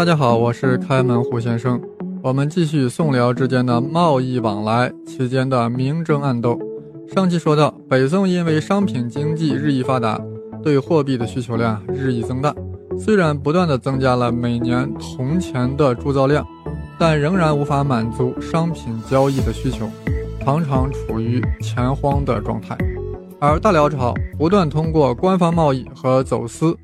[0.00, 1.78] 大家好，我是开门胡先生。
[2.22, 6.58] 我们继续宋辽之间的贸易往来期间的明争暗斗。
[7.14, 10.18] 上期说到，北宋因为商品经济日益发达，
[10.62, 12.54] 对货币的需求量日益增大。
[12.98, 16.46] 虽然不断的增加了每年铜钱的铸造量，
[16.98, 19.86] 但仍然无法满足商品交易的需求，
[20.42, 22.74] 常常处于钱荒的状态。
[23.38, 26.74] 而大辽朝不断通过官方贸易和走私，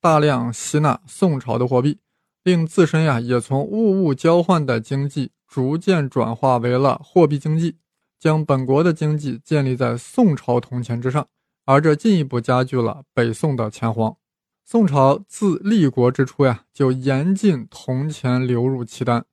[0.00, 1.96] 大量吸纳宋朝的货币。
[2.44, 7.78] 令自身呀也从物物交换的经济逐渐转化为了货币经济，
[8.20, 11.26] 将本国的经济建立在宋朝铜钱之上，
[11.64, 14.14] 而这进一步加剧了北宋的钱荒。
[14.62, 19.24] 宋朝自立国之初呀就严禁铜钱流入契丹，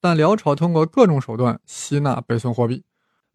[0.00, 2.84] 但辽朝通过各种手段吸纳北宋货币，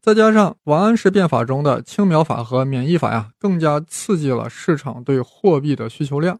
[0.01, 6.39] 再加上王安石变法中的青苗法和免役法呀，更加刺激了市场对货币的需求量，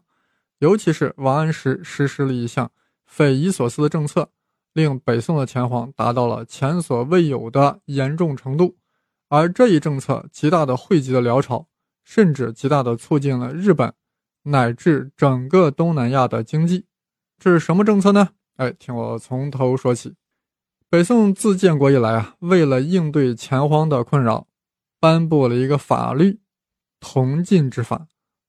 [0.60, 2.70] 尤其是王安石实施了一项。
[3.06, 4.30] 匪夷所思的政策，
[4.72, 8.76] 令北宋的钱荒达到了前所未有的严重程度，
[9.28, 11.68] 而这一政策极大的惠及了辽朝，
[12.04, 13.94] 甚至极大的促进了日本
[14.42, 16.86] 乃至整个东南亚的经济。
[17.38, 18.30] 这是什么政策呢？
[18.56, 20.14] 哎，听我从头说起。
[20.88, 24.46] 北宋自建国以来啊，为了应对钱荒的困扰，
[25.00, 26.40] 颁布了一个法律——
[27.00, 28.06] 铜禁之法，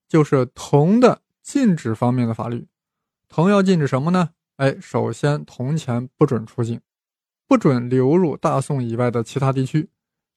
[0.08, 2.68] 就是铜的禁止方面的法律。
[3.28, 4.30] 铜要禁止什么呢？
[4.58, 6.80] 哎，首先铜钱不准出境，
[7.46, 9.88] 不准流入大宋以外的其他地区，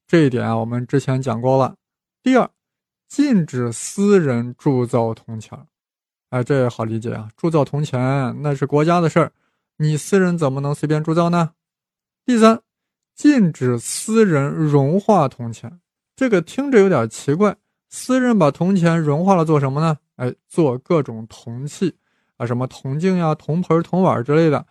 [0.06, 1.76] 这一点啊，我们之前讲过了。
[2.22, 2.48] 第二，
[3.08, 5.66] 禁止私人铸造铜钱，
[6.30, 8.00] 哎，这也好理解啊，铸造铜钱
[8.44, 9.32] 那是国家的事儿，
[9.78, 11.54] 你私人怎么能随便铸造呢？
[12.24, 12.62] 第三，
[13.16, 15.82] 禁止私人融化铜钱，
[16.16, 17.58] 这个听着有点奇怪，
[17.90, 19.98] 私人把铜钱融化了做什么呢？
[20.18, 21.96] 哎，做各种铜器。
[22.42, 24.66] 啊，什么铜镜呀、铜盆、铜碗之类的，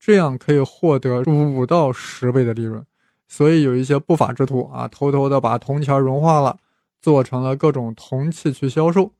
[0.00, 2.84] 这样可以获得五到十倍的利润。
[3.28, 6.58] 所以有一些不法之徒啊，偷偷的把铜钱融化了，
[7.00, 9.12] 做成了各种铜器去销售。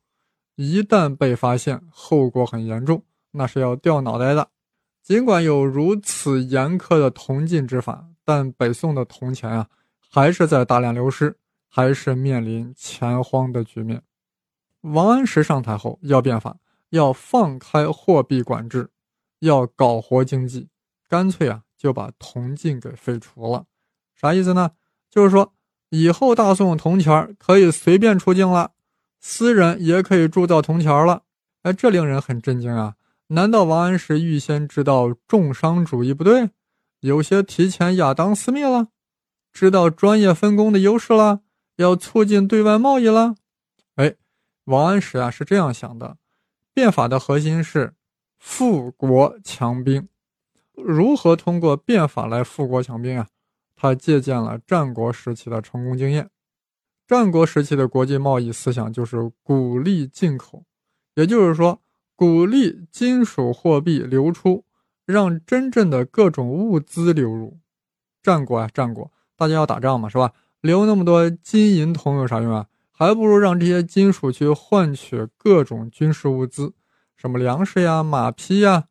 [0.56, 4.49] 一旦被发现，后果很严重，那是要掉脑袋的。
[5.03, 9.69] 尽管有如此严苛的铜禁之法，但北宋的铜钱啊，
[10.10, 11.37] 还是在大量流失，
[11.69, 14.03] 还是面临钱荒的局面。
[14.81, 16.56] 王安石上台后要变法。
[16.92, 18.91] 要放开货币管制，
[19.41, 20.69] 要搞活经济，
[21.08, 23.64] 干脆啊就把铜禁给废除了。
[24.14, 24.72] 啥意思呢？
[25.10, 25.54] 就是说
[25.88, 28.72] 以后大宋铜钱可以随便出境了，
[29.20, 31.22] 私人也可以铸造铜钱了。
[31.62, 32.97] 哎，这令人很震惊啊！
[33.28, 36.50] 难道王安石预先知道重商主义不对，
[37.00, 38.88] 有些提前亚当斯密了，
[39.50, 41.41] 知道专业分工的优势了，
[41.76, 43.36] 要促进对外贸易了？
[43.97, 44.16] 哎，
[44.64, 46.19] 王安石啊是这样想的。
[46.75, 47.94] 变法的核心是
[48.38, 50.09] 富国强兵，
[50.75, 53.28] 如何通过变法来富国强兵啊？
[53.77, 56.31] 他借鉴了战国时期的成功经验。
[57.06, 60.65] 战国时期的国际贸易思想就是鼓励进口，
[61.15, 61.81] 也就是说，
[62.16, 64.65] 鼓励金属货币流出，
[65.05, 67.59] 让真正的各种物资流入。
[68.22, 70.32] 战国啊，战国，大家要打仗嘛，是吧？
[70.61, 72.69] 留那么多金银铜有啥用啊？
[73.02, 76.72] 还不如让这些金属去换取各种军事物资，
[77.16, 78.84] 什么粮食呀、马匹呀、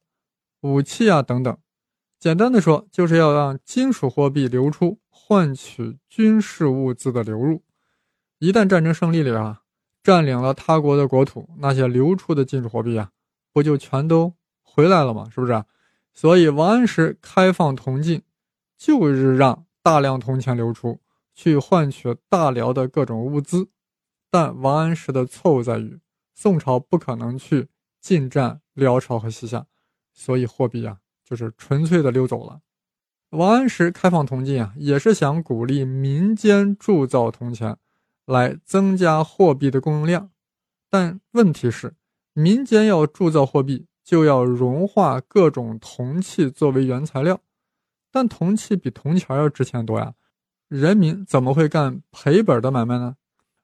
[0.60, 1.58] 武器啊等等。
[2.20, 7.64] 简单的说，就是要让金属货币流出，换取军事物资的流入。
[8.40, 9.62] 一旦战争胜利了啊，
[10.04, 13.12] 占领了他国的国土，那些流出的金属货币啊，
[13.54, 15.30] 不就全都回来了吗？
[15.34, 15.64] 是不是？
[16.12, 18.22] 所以王安石开放铜禁，
[18.78, 21.00] 就是让大量铜钱流出，
[21.34, 23.70] 去换取大辽的各种物资。
[24.32, 26.00] 但王安石的错误在于，
[26.34, 27.68] 宋朝不可能去
[28.00, 29.68] 进占辽朝和西夏，
[30.14, 32.62] 所以货币啊就是纯粹的溜走了。
[33.32, 37.78] 王安石开放铜禁啊，也是想鼓励民间铸造铜钱，
[38.26, 40.32] 来增加货币的供应量。
[40.90, 41.96] 但问题是，
[42.34, 47.42] 民间要铸造货币，就要融化各种铜器作为原材料，
[48.12, 50.16] 但铜器比铜钱要值钱多呀，
[50.68, 53.16] 人民怎么会干赔本的买卖呢？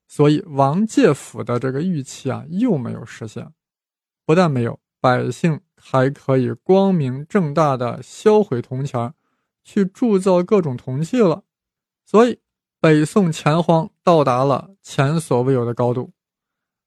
[0.08, 3.52] 所以王介甫的这个预期啊，又没有实现。
[4.26, 9.14] 不但没有，百姓还可以光明正大的销毁铜钱，
[9.64, 11.44] 去铸造各种铜器了。
[12.06, 12.40] 所以
[12.80, 16.14] 北宋钱荒到达了前所未有的高度。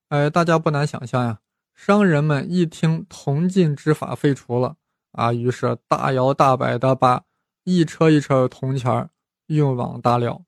[0.08, 1.40] 哎，大家不难想象呀，
[1.74, 4.76] 商人们一听铜禁之法废除了
[5.12, 7.24] 啊，于是大摇大摆的把
[7.64, 9.10] 一车一车的铜钱
[9.46, 10.42] 运往大辽。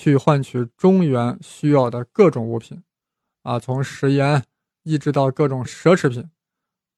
[0.00, 2.82] 去换取中原需要的各种物品，
[3.42, 4.42] 啊，从食盐
[4.82, 6.30] 一直到各种奢侈品，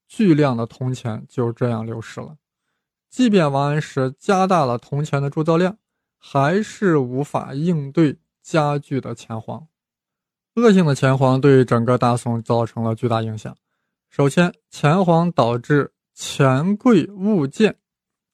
[0.07, 2.37] 巨量的铜钱就这样流失了。
[3.09, 5.77] 即便王安石加大了铜钱的铸造量，
[6.17, 9.67] 还是无法应对加剧的钱荒。
[10.55, 13.53] 恶性的钱荒对整个大宋造成了巨大影响。
[14.09, 17.75] 首先，钱荒导致钱贵物贱，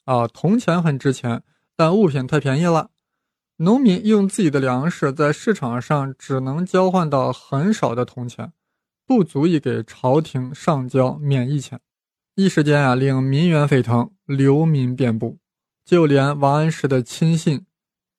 [0.06, 1.42] 啊，铜钱很值钱，
[1.76, 2.92] 但物品太便宜了。
[3.62, 8.54] 农民用自己的粮食在市场上只能交换到很少的铜钱，
[9.06, 11.82] 不足以给朝廷上交免役钱。
[12.36, 15.40] 一时间啊，令民怨沸腾，流民遍布，
[15.84, 17.66] 就连王安石的亲信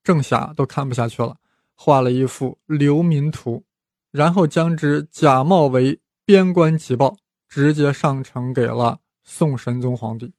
[0.03, 1.37] 郑侠都看不下去了，
[1.75, 3.65] 画了一幅流民图。
[4.11, 7.17] 然后将之假冒为边关急报，
[7.49, 10.35] 直接上呈给了宋神宗皇帝。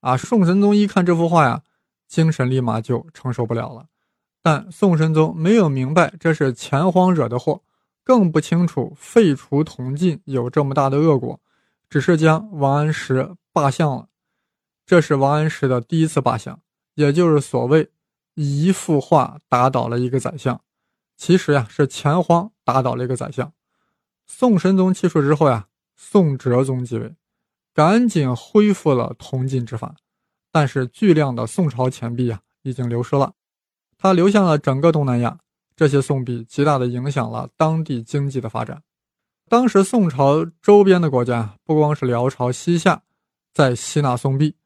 [0.00, 1.62] 啊，宋神宗一看这幅画呀，
[2.06, 3.86] 精神立马就承受不了了。
[4.42, 7.62] 但宋神宗没有明白这是钱荒惹的祸，
[8.02, 11.40] 更不清楚废除铜禁有这么大的恶果，
[11.88, 14.08] 只是将王安石罢相了。
[14.84, 16.60] 这是王安石的第一次罢相，
[16.94, 17.90] 也就是所谓
[18.34, 20.60] 一幅画打倒了一个宰相。
[21.16, 23.52] 其实呀，是钱荒打倒了一个宰相。
[24.26, 27.14] 宋神宗去世之后呀，宋哲宗继位，
[27.72, 29.94] 赶紧恢复了铜禁之法。
[30.50, 33.34] 但是巨量的宋朝钱币啊，已经流失了，
[34.02, 35.38] 它流向了整个东南亚。
[35.76, 38.82] 这些宋币极大的影响了当地经济的发展。
[39.48, 43.02] 当时宋朝周边的国家，不光是辽朝、西夏
[43.54, 44.56] 在吸纳宋币，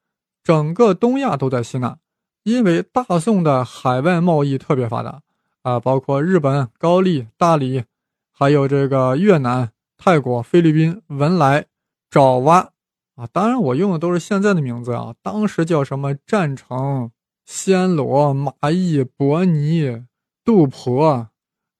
[0.42, 1.98] 整个东亚都在吸纳，
[2.44, 5.20] 因为大宋的海外贸易特别发达。
[5.60, 7.84] 啊，包括日本、高丽、大理，
[8.32, 11.66] 还有这个越南、泰国、菲律宾、文莱、
[12.08, 12.70] 爪哇，
[13.16, 17.10] 啊，当然我用的都是现在的名字啊，当时叫什么占城、
[17.46, 20.04] 暹罗、马邑、伯尼、
[20.44, 21.30] 杜婆，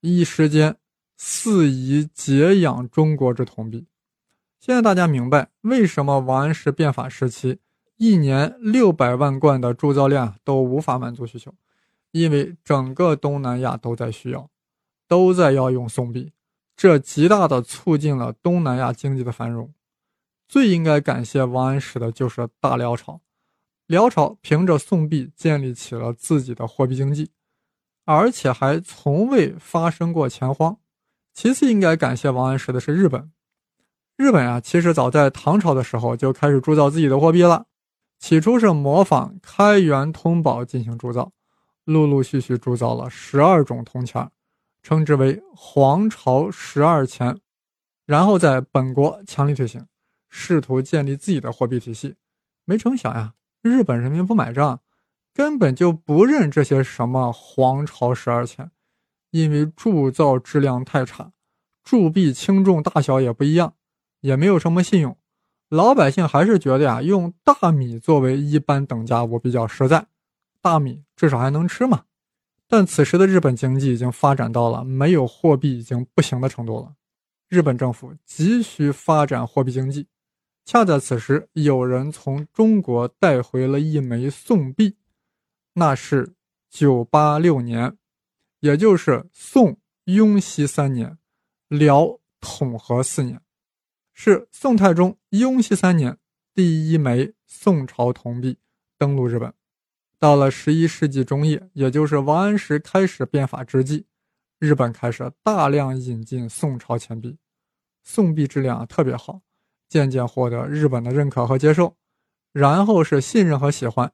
[0.00, 0.76] 一时间
[1.16, 3.86] 四夷解养中国之铜币。
[4.60, 7.58] 现在大家明白为什么王安石变法时期
[7.96, 11.52] 一年六百万贯的铸造量都无法满足需求。
[12.12, 14.48] 因为整个东南亚都在需要，
[15.06, 16.32] 都在要用宋币，
[16.74, 19.74] 这极大的促进了东南亚经济的繁荣。
[20.48, 23.20] 最应该感谢王安石的就是大辽朝，
[23.86, 27.30] 辽朝凭着宋币建立起了自己的货币经济，
[28.04, 30.78] 而且还从未发生过钱荒。
[31.32, 33.30] 其次应该感谢王安石的是日本，
[34.16, 37.66] 日本啊，其实早在唐朝的时候就开始铸造自己的货币了，
[38.18, 41.32] 起初是模仿开元通宝进行铸造。
[41.84, 44.28] 陆陆续续铸造了十二种铜钱，
[44.82, 47.38] 称之为“皇朝十二钱”，
[48.04, 49.86] 然后在本国强力推行，
[50.28, 52.16] 试图建立自己的货币体系。
[52.64, 54.81] 没成想呀，日本人民不买账，
[55.35, 58.70] 根本就不认这些什么“皇朝十二钱”，
[59.31, 61.32] 因为铸造质量太差，
[61.82, 63.75] 铸币轻重大小也不一样，
[64.20, 65.17] 也没有什么信用。
[65.69, 70.06] 老百姓还是觉得呀，用大米作为一般等价物比较实在。
[70.62, 72.05] 大米至少还能吃嘛，
[72.69, 76.94] 但此时的日本经济已经发展到了没有货币已经不行的程度了。
[77.49, 80.08] 日本政府急需发展货币经济，
[80.66, 84.96] 恰在此时，有人从中国带回了一枚宋币，
[85.74, 86.34] 那是
[86.72, 87.96] 986年，
[88.58, 91.16] 也就是宋雍熙三年，
[91.68, 93.40] 辽统和四年，
[94.12, 96.18] 是宋太宗雍熙三年
[96.52, 98.58] 第一枚宋朝铜币
[98.98, 99.55] 登陆日本。
[100.19, 104.05] 到了十一世纪中叶，也就是王安石开始变法之际，
[104.58, 107.38] 日本开始大量引进宋朝钱币，
[108.02, 109.43] 宋币质量特别好，
[109.88, 111.96] 渐渐获得日本的认可和接受，
[112.52, 114.12] 然后是信任和喜欢。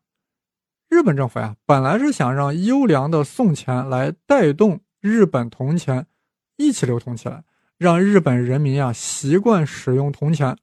[0.88, 6.06] 日本政府呀，本来是想让优良的宋钱来带动日本铜钱
[6.56, 7.44] 一起流通起来，
[7.78, 10.56] 让日本人民呀习惯使用铜钱，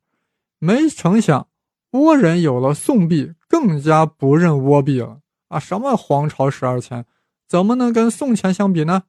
[0.60, 1.48] 没成想
[1.92, 5.22] 倭人有了宋币，更加不认倭币了。
[5.48, 7.06] 啊，什么皇朝十二钱，
[7.48, 9.04] 怎么能跟宋钱相比呢？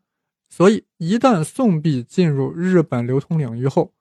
[0.48, 3.92] 所以，一旦宋币进入日本流通领域后，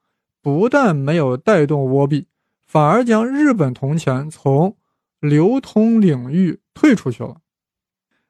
[0.42, 2.28] 不但没有带动倭币，
[2.66, 4.78] 反而将日本铜钱从
[5.20, 7.42] 流通领域退出去了。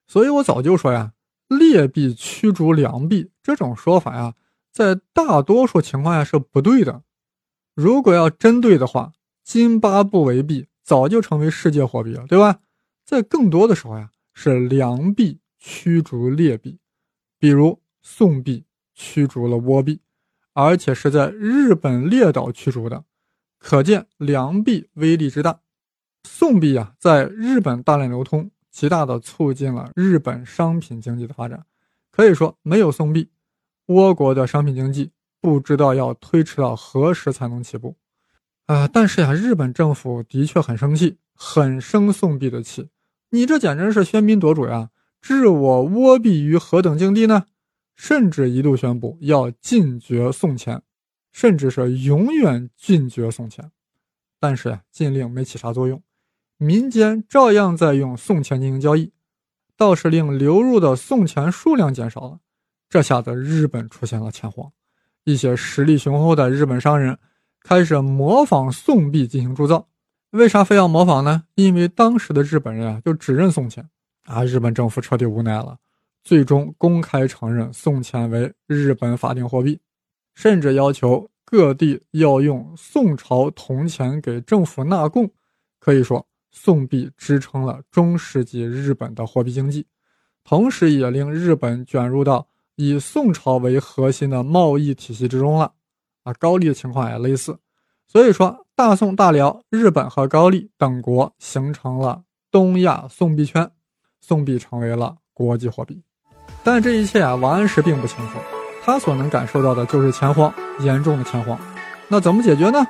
[0.07, 1.13] 所以我早就说呀，
[1.47, 4.33] 劣币驱逐良币这种说法呀，
[4.71, 7.03] 在大多数情况下是不对的。
[7.75, 9.13] 如果要针对的话，
[9.43, 12.59] 津巴布韦币早就成为世界货币了，对吧？
[13.05, 16.79] 在更多的时候呀，是良币驱逐劣币，
[17.37, 20.01] 比如宋币驱逐了倭币，
[20.61, 23.05] 而且是在日本列岛驱逐的，
[23.59, 25.61] 可见良币威力之大。
[26.25, 31.65] 宋币啊，在日本大量流通，极大的促进了日本商品经济的发展。
[32.11, 33.29] 可以说，没有宋币，
[33.87, 37.95] 倭国的商品经济不知道要推迟到何时才能起步。
[38.65, 42.89] 啊，但是呀，日本政府的确很生气，很生宋币的气。
[43.29, 44.89] 你这简直是喧宾夺主呀！
[45.21, 47.45] 置我倭币于何等境地呢？
[47.99, 50.81] 甚至一度宣布要禁绝送钱，
[51.33, 53.69] 甚至是永远禁绝送钱。
[54.39, 56.01] 但是，禁令没起啥作用，
[56.55, 59.11] 民间照样在用送钱进行交易，
[59.75, 62.39] 倒是令流入的送钱数量减少了。
[62.87, 64.71] 这下子日本出现了钱荒，
[65.25, 67.19] 一些实力雄厚的日本商人
[67.61, 69.89] 开始模仿宋币进行铸造。
[70.29, 71.43] 为啥非要模仿呢？
[71.55, 73.89] 因为当时的日本人啊，就只认送钱
[74.23, 74.45] 啊。
[74.45, 75.77] 日本政府彻底无奈了，
[76.29, 79.79] 最终公开承认宋钱为日本法定货币，
[80.35, 85.27] 甚至要求各地要用宋朝铜钱给政府纳贡。
[85.79, 89.87] 可以说，宋币支撑了中世纪日本的货币经济，
[90.43, 95.73] 同时也令日本卷入到以宋朝为核心的贸易体系之中了。
[96.21, 97.57] 啊，高丽的情况也类似。
[98.07, 103.71] 所以说，大宋、大辽、日本和高丽等国形成了东亚宋币圈，
[104.21, 106.03] 宋币成为了国际货币。
[106.71, 108.37] 但这一切啊，王安石并不清楚，
[108.85, 111.57] 他所能感受到的就是钱荒，严重的钱荒。
[112.07, 112.85] 那怎么解决呢？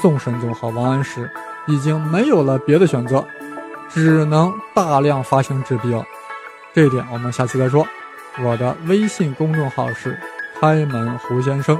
[0.00, 1.30] 宋神宗和王安石
[1.66, 3.22] 已经没有了别的选择，
[3.90, 6.02] 只能大量发行纸币了。
[6.72, 7.86] 这一点我们下期再说。
[8.42, 10.18] 我的微信公众号是
[10.58, 11.78] 开门胡先生。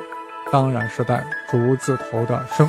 [0.52, 2.68] 当然是带竹字头的生。